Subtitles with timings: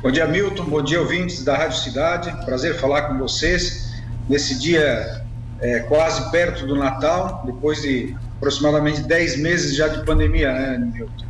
[0.00, 0.64] Bom dia, Milton.
[0.66, 2.30] Bom dia, ouvintes da Rádio Cidade.
[2.44, 5.24] Prazer falar com vocês nesse dia
[5.58, 11.26] é, quase perto do Natal, depois de aproximadamente 10 meses já de pandemia, né, Milton?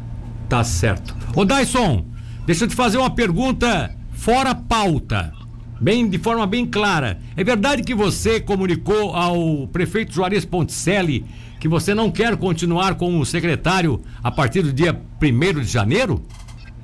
[0.51, 1.17] Tá certo.
[1.35, 2.04] Ô, Dyson,
[2.45, 5.32] deixa eu te fazer uma pergunta fora pauta.
[5.80, 7.19] Bem, de forma bem clara.
[7.39, 11.25] É verdade que você comunicou ao prefeito Juarez Ponticelli
[11.59, 16.23] que você não quer continuar como secretário a partir do dia 1 de janeiro?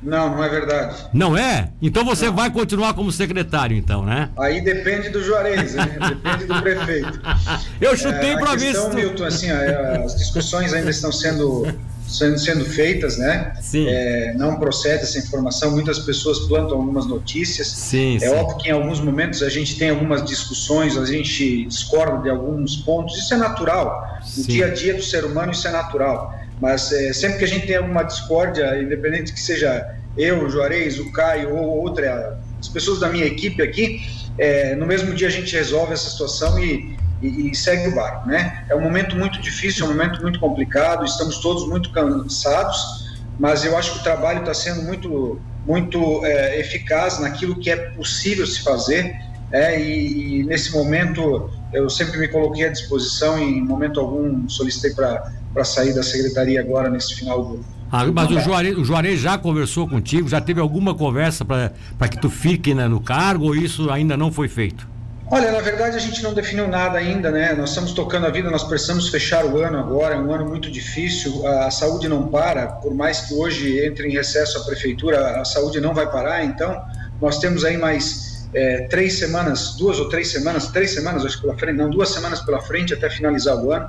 [0.04, 0.96] Não, não é verdade.
[1.12, 1.70] Não é?
[1.80, 2.34] Então você não.
[2.34, 4.28] vai continuar como secretário, então, né?
[4.38, 5.96] Aí depende do Juarez, né?
[6.08, 7.20] depende do prefeito.
[7.80, 8.94] Eu chutei é, para ver se.
[8.94, 11.66] Milton, assim, as discussões ainda estão sendo
[12.14, 13.54] sendo, sendo feitas, né?
[13.60, 13.86] Sim.
[13.88, 15.72] É, não procede essa informação.
[15.72, 17.68] Muitas pessoas plantam algumas notícias.
[17.68, 18.28] Sim, é sim.
[18.28, 22.76] óbvio que em alguns momentos a gente tem algumas discussões, a gente discorda de alguns
[22.76, 23.16] pontos.
[23.18, 24.18] Isso é natural.
[24.20, 24.52] No sim.
[24.52, 26.32] dia a dia do ser humano, isso é natural.
[26.64, 29.86] Mas é, sempre que a gente tem alguma discórdia, independente que seja
[30.16, 34.00] eu, o Juarez, o Caio ou outra, as pessoas da minha equipe aqui,
[34.38, 38.26] é, no mesmo dia a gente resolve essa situação e, e, e, segue o barco,
[38.26, 38.64] né?
[38.70, 43.62] É um momento muito difícil, é um momento muito complicado, estamos todos muito cansados, mas
[43.62, 48.46] eu acho que o trabalho está sendo muito, muito é, eficaz naquilo que é possível
[48.46, 49.14] se fazer,
[49.52, 54.94] é, e, e, nesse momento eu sempre me coloquei à disposição, em momento algum solicitei
[54.94, 55.30] para
[55.62, 57.64] sair da secretaria agora nesse final do,
[57.96, 60.28] ah, mas o Juarez, o Juarez já conversou contigo?
[60.28, 64.32] Já teve alguma conversa para que tu fique né, no cargo ou isso ainda não
[64.32, 64.88] foi feito?
[65.30, 67.54] Olha, na verdade a gente não definiu nada ainda, né?
[67.54, 70.70] Nós estamos tocando a vida, nós precisamos fechar o ano agora, é um ano muito
[70.70, 75.44] difícil, a saúde não para, por mais que hoje entre em recesso a prefeitura, a
[75.44, 76.82] saúde não vai parar, então
[77.20, 81.42] nós temos aí mais é, três semanas, duas ou três semanas, três semanas acho que
[81.42, 83.88] pela frente, não, duas semanas pela frente até finalizar o ano,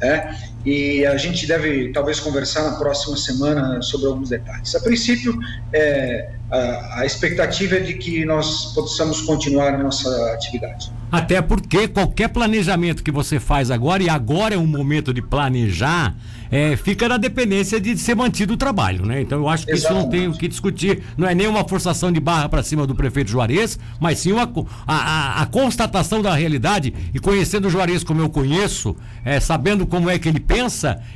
[0.00, 0.34] é,
[0.64, 4.74] e a gente deve talvez conversar na próxima semana sobre alguns detalhes.
[4.74, 5.38] A princípio,
[5.72, 10.90] é, a, a, expectativa é de que nós possamos continuar a nossa atividade.
[11.12, 16.14] Até porque qualquer planejamento que você faz agora, e agora é um momento de planejar,
[16.50, 19.20] é, fica na dependência de ser mantido o trabalho, né?
[19.20, 20.02] Então eu acho que Exatamente.
[20.02, 21.02] isso não tem o que discutir.
[21.16, 24.48] Não é nenhuma forçação de barra para cima do prefeito Juarez, mas sim uma,
[24.86, 26.94] a, a, a, constatação da realidade.
[27.12, 28.94] E conhecendo o Juarez como eu conheço,
[29.24, 30.53] é, sabendo como é que ele pensa,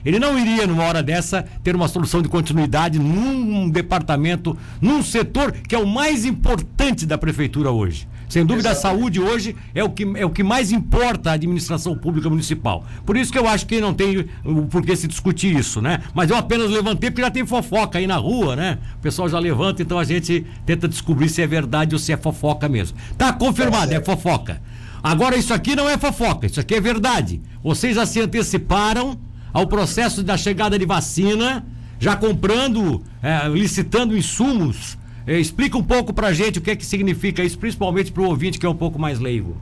[0.04, 5.52] ele não iria, numa hora dessa, ter uma solução de continuidade num departamento, num setor
[5.52, 8.08] que é o mais importante da prefeitura hoje.
[8.28, 11.96] Sem dúvida, a saúde hoje é o, que, é o que mais importa a administração
[11.96, 12.84] pública municipal.
[13.06, 16.02] Por isso que eu acho que não tem o porquê se discutir isso, né?
[16.12, 18.78] Mas eu apenas levantei porque já tem fofoca aí na rua, né?
[18.96, 22.18] O pessoal já levanta, então a gente tenta descobrir se é verdade ou se é
[22.18, 22.98] fofoca mesmo.
[23.16, 24.60] Tá confirmado, é fofoca.
[25.02, 27.40] Agora, isso aqui não é fofoca, isso aqui é verdade.
[27.62, 29.18] Vocês já se anteciparam
[29.52, 31.64] ao processo da chegada de vacina,
[31.98, 34.98] já comprando, é, licitando insumos
[35.28, 38.22] é, explica um pouco para a gente o que é que significa isso, principalmente para
[38.22, 39.54] o ouvinte que é um pouco mais leigo.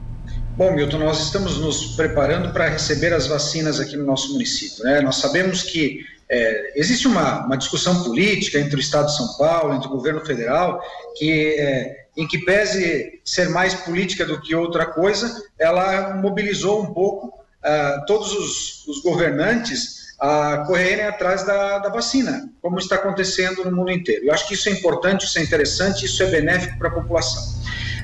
[0.55, 4.81] Bom, Milton, nós estamos nos preparando para receber as vacinas aqui no nosso município.
[4.85, 5.01] Né?
[5.01, 9.73] Nós sabemos que é, existe uma, uma, discussão política entre o Estado de São Paulo,
[9.73, 10.81] entre o governo federal,
[11.17, 16.93] que é, em que pese ser mais política do que outra coisa, ela mobilizou um
[16.93, 17.33] pouco
[17.67, 23.75] uh, todos os, os governantes a correrem atrás da, da, vacina, como está acontecendo no
[23.75, 24.25] mundo inteiro.
[24.25, 27.43] Eu acho que isso é importante, isso é interessante, isso é benéfico para a população.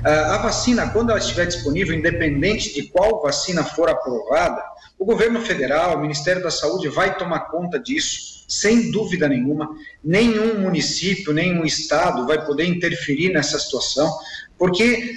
[0.05, 4.61] Uh, a vacina, quando ela estiver disponível, independente de qual vacina for aprovada,
[4.99, 9.67] o governo federal, o Ministério da Saúde vai tomar conta disso, sem dúvida nenhuma.
[10.03, 14.15] Nenhum município, nenhum estado vai poder interferir nessa situação,
[14.57, 15.15] porque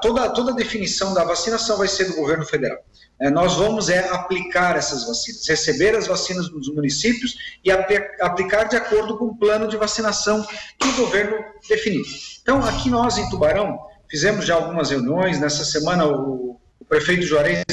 [0.00, 2.78] toda, toda a definição da vacinação vai ser do governo federal.
[3.18, 7.34] É, nós vamos é aplicar essas vacinas, receber as vacinas dos municípios
[7.64, 10.46] e aplicar de acordo com o plano de vacinação
[10.78, 12.04] que o governo definiu.
[12.42, 13.78] Então, aqui nós em Tubarão
[14.08, 15.40] fizemos já algumas reuniões.
[15.40, 17.64] Nessa semana, o, o prefeito Juarez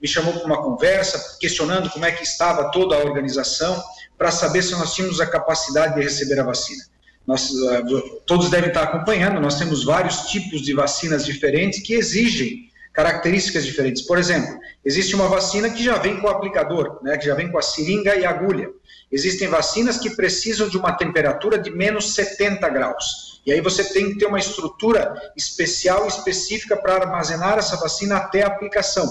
[0.00, 3.82] me chamou para uma conversa, questionando como é que estava toda a organização,
[4.16, 6.84] para saber se nós tínhamos a capacidade de receber a vacina.
[7.26, 7.82] Nós, eh,
[8.26, 12.63] todos devem estar acompanhando, nós temos vários tipos de vacinas diferentes que exigem
[12.94, 14.02] características diferentes.
[14.02, 17.50] Por exemplo, existe uma vacina que já vem com o aplicador, né, que já vem
[17.50, 18.70] com a seringa e a agulha.
[19.10, 23.42] Existem vacinas que precisam de uma temperatura de menos 70 graus.
[23.44, 28.42] E aí você tem que ter uma estrutura especial, específica para armazenar essa vacina até
[28.42, 29.06] a aplicação.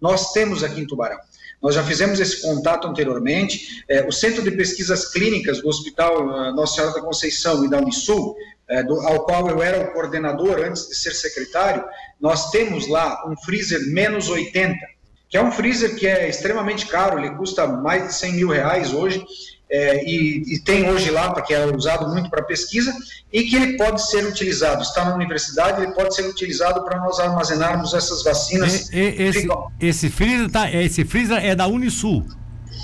[0.00, 1.18] Nós temos aqui em Tubarão.
[1.62, 3.84] Nós já fizemos esse contato anteriormente.
[3.88, 7.78] É, o Centro de Pesquisas Clínicas do Hospital uh, Nossa Senhora da Conceição e da
[7.78, 8.36] Unisul,
[8.68, 11.84] é, do, ao qual eu era o coordenador antes de ser secretário,
[12.20, 14.76] nós temos lá um freezer menos 80,
[15.28, 18.92] que é um freezer que é extremamente caro, ele custa mais de 100 mil reais
[18.92, 19.24] hoje,
[19.68, 22.94] é, e, e, tem hoje lá, porque é usado muito para pesquisa,
[23.32, 27.18] e que ele pode ser utilizado, está na universidade, ele pode ser utilizado para nós
[27.18, 28.88] armazenarmos essas vacinas.
[28.90, 29.48] E, e, esse,
[29.80, 32.24] esse, freezer tá, esse freezer é da Unisul?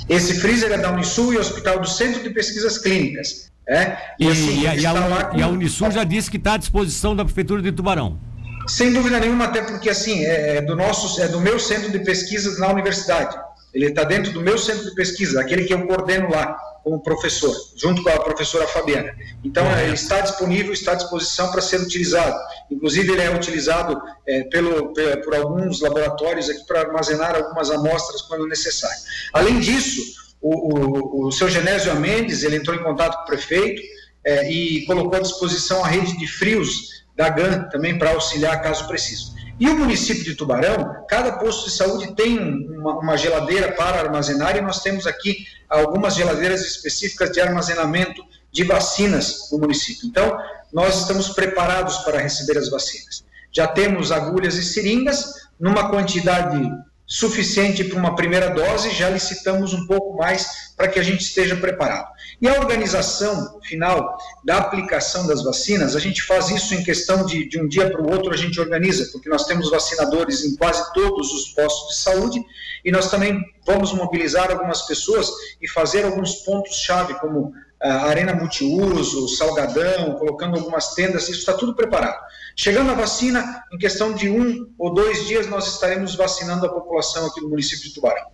[0.08, 3.51] Esse freezer é da Unisul e Hospital do Centro de Pesquisas Clínicas.
[3.66, 3.96] É?
[4.18, 5.38] E, assim, e, a, com...
[5.38, 8.18] e, a, Unisul já disse que está à disposição da Prefeitura de Tubarão.
[8.66, 11.98] Sem dúvida nenhuma, até porque assim, é, é do nosso, é do meu centro de
[12.00, 13.36] pesquisas na universidade.
[13.72, 17.54] Ele está dentro do meu centro de pesquisa, aquele que eu coordeno lá como professor,
[17.76, 19.14] junto com a professora Fabiana.
[19.44, 19.84] Então, é.
[19.84, 22.36] ele está disponível, está à disposição para ser utilizado.
[22.70, 24.92] Inclusive, ele é utilizado é, pelo,
[25.24, 28.98] por alguns laboratórios aqui para armazenar algumas amostras quando necessário.
[29.32, 30.00] Além disso,
[30.42, 33.80] o, o, o seu Genésio Mendes, ele entrou em contato com o prefeito
[34.24, 38.86] é, e colocou à disposição a rede de frios da GAN também para auxiliar caso
[38.88, 39.32] preciso.
[39.60, 44.56] E o município de Tubarão, cada posto de saúde tem uma, uma, geladeira para armazenar
[44.56, 50.08] e nós temos aqui algumas geladeiras específicas de armazenamento de vacinas no município.
[50.08, 50.36] Então,
[50.72, 53.24] nós estamos preparados para receber as vacinas.
[53.52, 56.68] Já temos agulhas e seringas numa quantidade
[57.12, 61.54] suficiente para uma primeira dose, já licitamos um pouco mais para que a gente esteja
[61.54, 62.10] preparado.
[62.40, 67.46] E a organização final da aplicação das vacinas, a gente faz isso em questão de,
[67.46, 70.90] de um dia para o outro, a gente organiza, porque nós temos vacinadores em quase
[70.94, 72.42] todos os postos de saúde
[72.82, 75.30] e nós também vamos mobilizar algumas pessoas
[75.60, 81.74] e fazer alguns pontos-chave, como a arena multiuso, salgadão, colocando algumas tendas, isso está tudo
[81.74, 82.16] preparado.
[82.54, 87.26] Chegando a vacina, em questão de um ou dois dias, nós estaremos vacinando a população
[87.26, 88.26] aqui no município de Tubarão.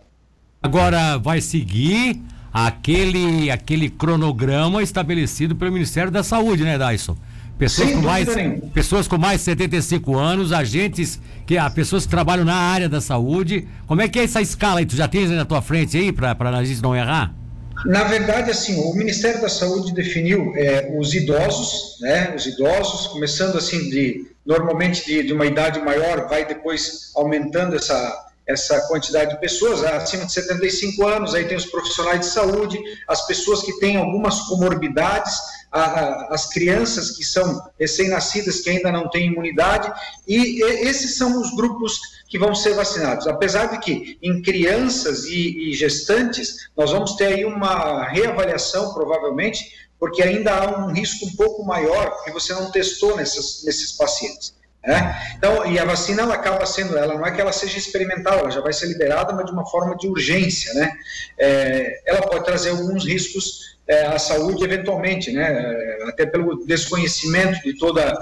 [0.62, 2.20] Agora vai seguir
[2.52, 7.16] aquele, aquele cronograma estabelecido pelo Ministério da Saúde, né, Dyson?
[7.56, 8.28] Pessoas com, mais,
[8.72, 13.00] pessoas com mais de 75 anos, agentes, que há pessoas que trabalham na área da
[13.00, 13.66] saúde.
[13.84, 14.86] Como é que é essa escala aí?
[14.86, 17.34] Tu já tens aí na tua frente aí, para a gente não errar?
[17.84, 23.56] Na verdade, assim, o Ministério da Saúde definiu é, os idosos, né, os idosos, começando
[23.56, 29.40] assim de, normalmente de, de uma idade maior, vai depois aumentando essa, essa quantidade de
[29.40, 33.96] pessoas, acima de 75 anos, aí tem os profissionais de saúde, as pessoas que têm
[33.96, 35.38] algumas comorbidades,
[35.70, 39.92] a, a, as crianças que são recém-nascidas, que ainda não têm imunidade,
[40.26, 43.26] e, e esses são os grupos que vão ser vacinados.
[43.26, 49.88] Apesar de que em crianças e, e gestantes, nós vamos ter aí uma reavaliação, provavelmente,
[49.98, 54.54] porque ainda há um risco um pouco maior, porque você não testou nessas, nesses pacientes.
[54.84, 55.34] Né?
[55.36, 58.50] Então, e a vacina ela acaba sendo, ela não é que ela seja experimental, ela
[58.50, 60.92] já vai ser liberada, mas de uma forma de urgência, né?
[61.36, 65.42] É, ela pode trazer alguns riscos é, à saúde eventualmente, né?
[65.42, 68.14] É, até pelo desconhecimento de toda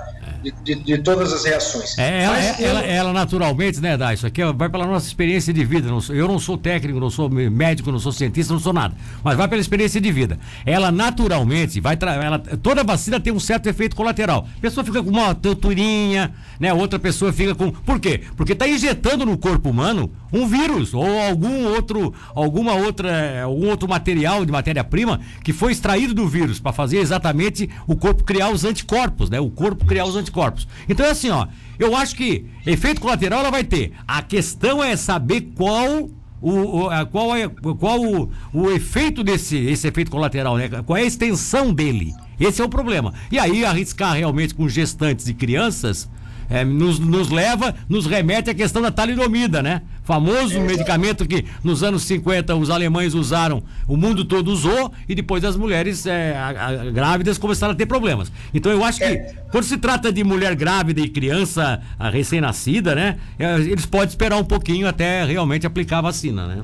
[0.42, 1.98] de, de, de, todas as reações.
[1.98, 5.64] É, ela, Mas, ela, ela, naturalmente, né, Dá, isso aqui vai pela nossa experiência de
[5.64, 5.88] vida.
[6.10, 8.94] Eu não sou técnico, não sou médico, não sou cientista, não sou nada.
[9.24, 10.38] Mas vai pela experiência de vida.
[10.64, 11.98] Ela naturalmente vai.
[12.00, 14.46] Ela, toda vacina tem um certo efeito colateral.
[14.56, 16.72] A pessoa fica com uma tonturinha, né?
[16.72, 17.72] Outra pessoa fica com.
[17.72, 18.20] Por quê?
[18.36, 23.88] Porque está injetando no corpo humano um vírus ou algum outro, alguma outra, algum outro
[23.88, 28.64] material de matéria-prima que foi extraído do vírus para fazer exatamente o corpo criar os
[28.64, 29.40] anticorpos, né?
[29.40, 30.66] O corpo criar os anticorpos.
[30.88, 31.46] Então é assim, ó.
[31.78, 33.92] Eu acho que efeito colateral ela vai ter.
[34.06, 36.08] A questão é saber qual
[36.40, 40.68] o, o, qual é qual o, o efeito desse esse efeito colateral, né?
[40.84, 42.14] Qual é a extensão dele?
[42.38, 43.14] Esse é o problema.
[43.30, 46.08] E aí arriscar realmente com gestantes e crianças
[46.48, 49.82] é, nos, nos leva, nos remete à questão da talidomida, né?
[50.06, 55.16] Famoso é, medicamento que nos anos 50 os alemães usaram, o mundo todo usou e
[55.16, 58.30] depois as mulheres é, a, a, grávidas começaram a ter problemas.
[58.54, 59.34] Então eu acho que é.
[59.50, 63.18] quando se trata de mulher grávida e criança recém-nascida, né?
[63.36, 66.62] É, eles podem esperar um pouquinho até realmente aplicar a vacina, né?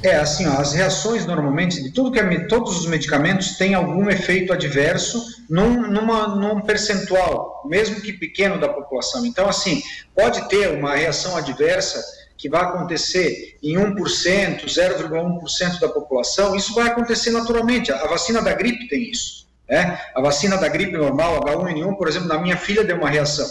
[0.00, 4.08] É, assim, ó, as reações normalmente de tudo que é, todos os medicamentos têm algum
[4.08, 5.20] efeito adverso
[5.50, 9.26] num, numa, num percentual, mesmo que pequeno da população.
[9.26, 9.82] Então, assim,
[10.14, 12.00] pode ter uma reação adversa
[12.44, 17.90] que vai acontecer em 1%, 0,1% da população, isso vai acontecer naturalmente.
[17.90, 19.48] A vacina da gripe tem isso.
[19.66, 19.98] Né?
[20.14, 23.48] A vacina da gripe normal, H1N1, por exemplo, na minha filha deu uma reação.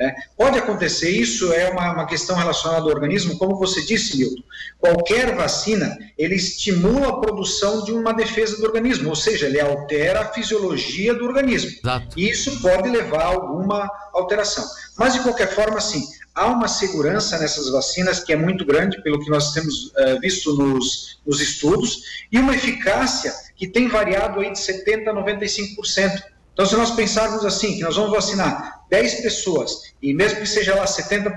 [0.00, 4.42] É, pode acontecer, isso é uma, uma, questão relacionada ao organismo, como você disse, Milton.
[4.78, 10.20] Qualquer vacina, ele estimula a produção de uma defesa do organismo, ou seja, ele altera
[10.20, 11.70] a fisiologia do organismo.
[11.82, 12.16] Exato.
[12.16, 14.64] E isso pode levar a alguma alteração.
[14.96, 19.18] Mas, de qualquer forma, sim, há uma segurança nessas vacinas que é muito grande, pelo
[19.18, 24.52] que nós temos uh, visto nos, nos estudos, e uma eficácia que tem variado aí
[24.52, 26.22] de 70% a 95%.
[26.58, 30.74] Então, se nós pensarmos assim, que nós vamos vacinar 10 pessoas, e mesmo que seja
[30.74, 31.36] lá 70%,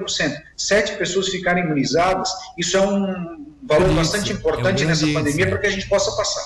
[0.57, 5.59] 7 pessoas ficarem imunizadas, isso é um valor isso, bastante importante é nessa pandemia para
[5.59, 6.41] que a gente possa passar.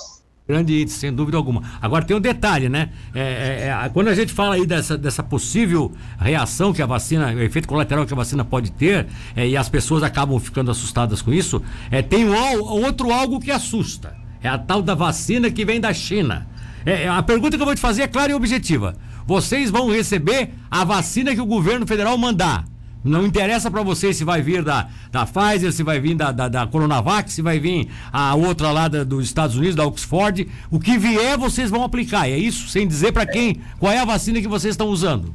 [0.45, 1.63] Grande índice, sem dúvida alguma.
[1.81, 2.89] Agora tem um detalhe, né?
[3.13, 7.33] É, é, é, quando a gente fala aí dessa, dessa possível reação que a vacina,
[7.33, 11.21] o efeito colateral que a vacina pode ter, é, e as pessoas acabam ficando assustadas
[11.21, 14.17] com isso, é, tem um, outro algo que assusta.
[14.43, 16.45] É a tal da vacina que vem da China.
[16.85, 18.95] É, a pergunta que eu vou te fazer é clara e objetiva.
[19.25, 22.65] Vocês vão receber a vacina que o governo federal mandar.
[23.03, 26.47] Não interessa para vocês se vai vir da, da Pfizer, se vai vir da, da,
[26.47, 30.47] da Coronavac, se vai vir a outra lá da, dos Estados Unidos, da Oxford.
[30.71, 32.27] O que vier, vocês vão aplicar.
[32.27, 32.67] É isso?
[32.67, 35.33] Sem dizer para quem qual é a vacina que vocês estão usando.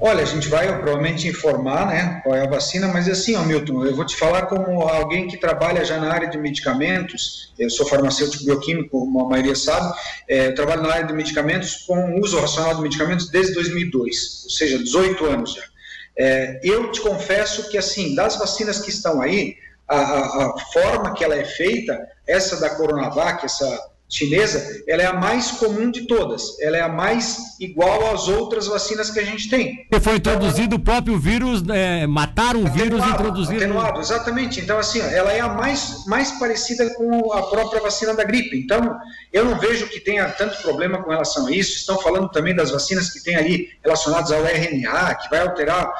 [0.00, 3.84] Olha, a gente vai provavelmente informar né, qual é a vacina, mas assim, ó, Milton,
[3.84, 7.84] eu vou te falar como alguém que trabalha já na área de medicamentos, eu sou
[7.84, 9.92] farmacêutico bioquímico, como a maioria sabe,
[10.28, 14.50] é, eu trabalho na área de medicamentos com uso racional de medicamentos desde 2002, ou
[14.50, 15.64] seja, 18 anos já.
[16.16, 19.56] É, eu te confesso que, assim, das vacinas que estão aí,
[19.88, 23.66] a, a, a, forma que ela é feita, essa da Coronavac, essa
[24.08, 26.58] chinesa, ela é a mais comum de todas.
[26.60, 29.86] Ela é a mais igual às outras vacinas que a gente tem.
[29.92, 33.58] E foi introduzido o próprio vírus, é, mataram o vírus e introduziram.
[33.58, 34.60] Atenuado, exatamente.
[34.60, 38.58] Então, assim, ela é a mais, mais parecida com a própria vacina da gripe.
[38.58, 38.98] Então,
[39.30, 41.76] eu não vejo que tenha tanto problema com relação a isso.
[41.76, 45.92] Estão falando também das vacinas que tem ali relacionadas ao RNA, que vai alterar.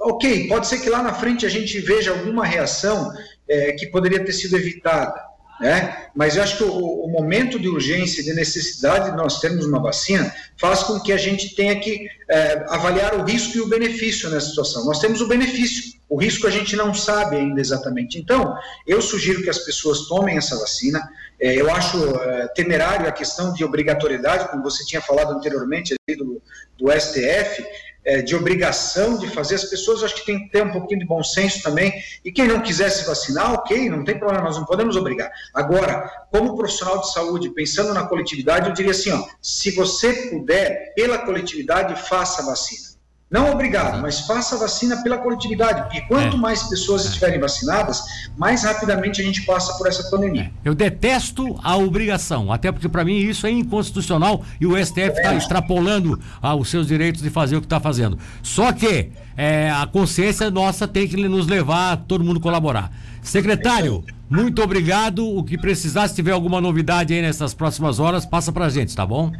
[0.00, 3.12] Ok, pode ser que lá na frente a gente veja alguma reação
[3.46, 5.29] é, que poderia ter sido evitada.
[5.60, 6.06] Né?
[6.14, 9.78] Mas eu acho que o, o, momento de urgência, de necessidade de nós termos uma
[9.78, 14.30] vacina, faz com que a gente tenha que é, avaliar o risco e o benefício
[14.30, 14.86] nessa situação.
[14.86, 18.18] Nós temos o benefício, o risco a gente não sabe ainda exatamente.
[18.18, 20.98] Então, eu sugiro que as pessoas tomem essa vacina.
[21.38, 26.40] É, eu acho é, temerário a questão de obrigatoriedade, como você tinha falado anteriormente do,
[26.78, 27.62] do STF
[28.04, 31.06] é, de obrigação de fazer, as pessoas acho que tem que ter um pouquinho de
[31.06, 31.92] bom senso também.
[32.24, 35.30] E quem não quiser se vacinar, ok, não tem problema, nós não podemos obrigar.
[35.54, 40.94] Agora, como profissional de saúde, pensando na coletividade, eu diria assim: ó, se você puder,
[40.94, 42.89] pela coletividade, faça a vacina.
[43.30, 46.40] Não obrigado, mas faça a vacina pela coletividade, porque quanto é.
[46.40, 48.02] mais pessoas estiverem vacinadas,
[48.36, 50.42] mais rapidamente a gente passa por essa pandemia.
[50.42, 50.50] É.
[50.64, 55.32] Eu detesto a obrigação, até porque para mim isso é inconstitucional e o STF está
[55.32, 55.36] é.
[55.36, 58.18] extrapolando ah, os seus direitos de fazer o que está fazendo.
[58.42, 62.90] Só que é, a consciência nossa tem que nos levar a todo mundo colaborar.
[63.22, 65.24] Secretário, muito obrigado.
[65.24, 68.96] O que precisar, se tiver alguma novidade aí nessas próximas horas, passa para a gente,
[68.96, 69.30] tá bom?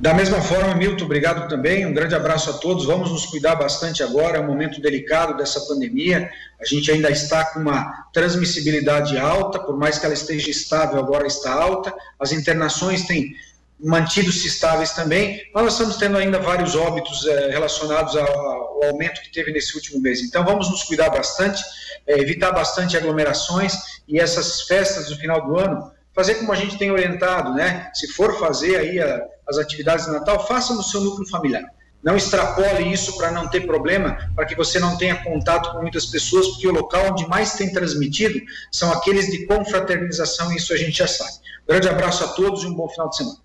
[0.00, 1.84] Da mesma forma, Milton, obrigado também.
[1.84, 2.86] Um grande abraço a todos.
[2.86, 6.30] Vamos nos cuidar bastante agora, é um momento delicado dessa pandemia.
[6.58, 11.26] A gente ainda está com uma transmissibilidade alta, por mais que ela esteja estável, agora
[11.26, 11.92] está alta.
[12.18, 13.34] As internações têm
[13.78, 19.30] mantido-se estáveis também, mas nós estamos tendo ainda vários óbitos é, relacionados ao, aumento que
[19.30, 20.22] teve nesse último mês.
[20.22, 21.62] Então, vamos nos cuidar bastante,
[22.06, 23.74] é, evitar bastante aglomerações
[24.08, 27.90] e essas festas do final do ano fazer como a gente tem orientado, né?
[27.94, 31.64] Se for fazer aí a, as atividades de Natal, faça no seu núcleo familiar.
[32.02, 36.06] Não extrapole isso para não ter problema, para que você não tenha contato com muitas
[36.06, 38.40] pessoas, porque o local onde mais tem transmitido
[38.72, 41.32] são aqueles de confraternização, e isso a gente já sabe.
[41.68, 43.38] grande abraço a todos e um bom final de semana.